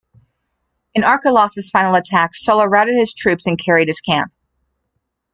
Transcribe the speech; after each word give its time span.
In 0.95 1.03
Archelaus' 1.03 1.69
final 1.71 1.93
attack, 1.93 2.33
Sulla 2.33 2.67
routed 2.67 2.95
his 2.95 3.13
troops 3.13 3.45
and 3.45 3.55
carried 3.63 3.87
his 3.87 4.01
camp. 4.01 4.33